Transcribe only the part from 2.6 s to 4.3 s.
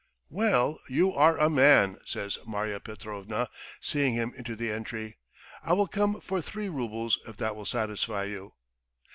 Petrovna, seeing